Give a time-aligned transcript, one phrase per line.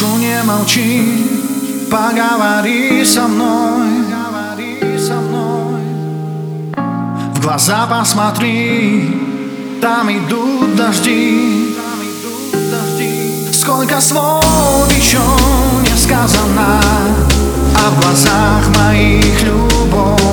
[0.00, 1.26] Не молчи,
[1.90, 4.04] поговори со мной.
[7.34, 9.20] В глаза посмотри,
[9.80, 11.76] там идут дожди.
[13.52, 14.44] Сколько слов
[14.96, 15.20] еще
[15.82, 16.80] не сказано
[17.74, 20.31] в глазах моих любовь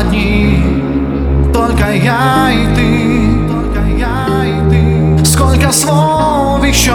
[0.00, 0.82] одни.
[1.52, 5.24] Только я и ты Только я и ты.
[5.24, 6.94] Сколько слов еще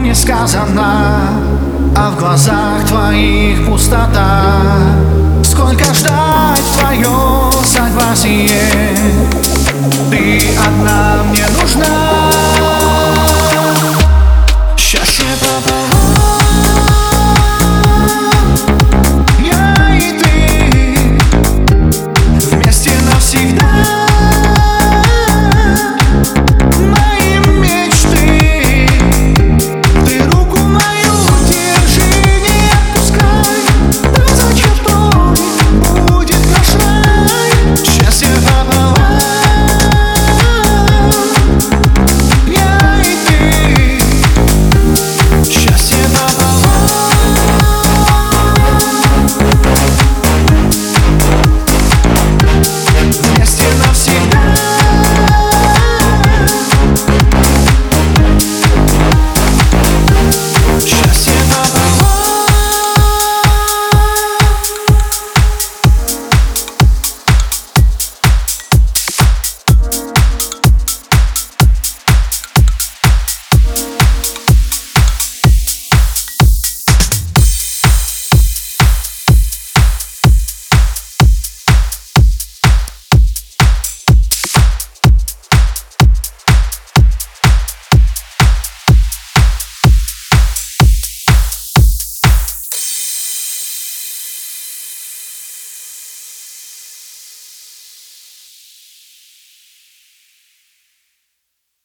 [0.00, 1.30] не сказано
[1.96, 4.62] А в глазах твоих пустота.
[5.42, 8.50] Сколько ждать твое согласие?
[10.10, 12.05] Ты одна мне нужна